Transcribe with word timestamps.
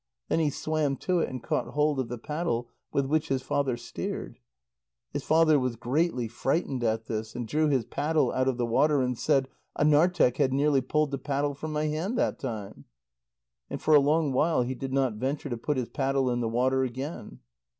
Then 0.29 0.39
he 0.39 0.49
swam 0.49 0.95
to 0.95 1.19
it, 1.19 1.29
and 1.29 1.43
caught 1.43 1.67
hold 1.67 1.99
of 1.99 2.07
the 2.07 2.17
paddle 2.17 2.71
with 2.91 3.05
which 3.05 3.27
his 3.27 3.43
father 3.43 3.77
steered. 3.77 4.39
His 5.13 5.21
father 5.23 5.59
was 5.59 5.75
greatly 5.75 6.27
frightened 6.27 6.83
at 6.83 7.05
this, 7.05 7.35
and 7.35 7.47
drew 7.47 7.67
his 7.67 7.85
paddle 7.85 8.31
out 8.31 8.47
of 8.47 8.57
the 8.57 8.65
water, 8.65 9.03
and 9.03 9.15
said: 9.15 9.47
"Anarteq 9.77 10.37
had 10.37 10.53
nearly 10.53 10.81
pulled 10.81 11.11
the 11.11 11.19
paddle 11.19 11.53
from 11.53 11.71
my 11.71 11.85
hand 11.85 12.17
that 12.17 12.39
time." 12.39 12.85
And 13.69 13.79
for 13.79 13.93
a 13.93 13.99
long 13.99 14.33
while 14.33 14.63
he 14.63 14.73
did 14.73 14.91
not 14.91 15.17
venture 15.17 15.49
to 15.51 15.55
put 15.57 15.77
his 15.77 15.89
paddle 15.89 16.31
in 16.31 16.39
the 16.39 16.49
water 16.49 16.81
again. 16.83 17.41